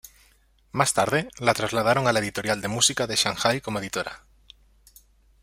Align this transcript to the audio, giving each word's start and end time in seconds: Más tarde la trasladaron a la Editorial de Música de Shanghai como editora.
Más 0.71 0.93
tarde 0.95 1.29
la 1.37 1.53
trasladaron 1.53 2.07
a 2.07 2.11
la 2.11 2.17
Editorial 2.17 2.59
de 2.59 2.67
Música 2.67 3.05
de 3.05 3.15
Shanghai 3.15 3.61
como 3.61 3.77
editora. 3.77 4.23